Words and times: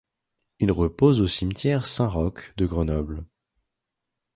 Il 0.57 0.71
repose 0.71 1.21
au 1.21 1.27
cimetière 1.27 1.85
Saint-Roch 1.85 2.53
de 2.57 2.65
Grenoble. 2.65 3.23